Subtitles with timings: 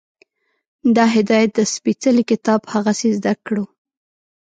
[0.95, 3.65] د هدایت دا سپېڅلی کتاب هغسې زده کړو